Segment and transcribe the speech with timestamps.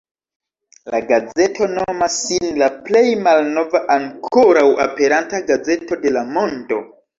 [0.93, 6.85] La gazeto nomas sin la plej malnova ankoraŭ aperanta gazeto de la mondo.